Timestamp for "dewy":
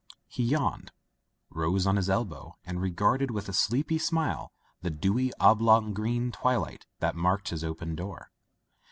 4.89-5.31